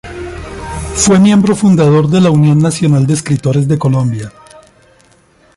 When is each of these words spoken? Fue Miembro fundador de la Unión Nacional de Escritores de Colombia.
Fue 0.95 1.19
Miembro 1.19 1.55
fundador 1.55 2.09
de 2.09 2.21
la 2.21 2.31
Unión 2.31 2.57
Nacional 2.57 3.05
de 3.05 3.13
Escritores 3.13 3.67
de 3.67 3.77
Colombia. 3.77 4.33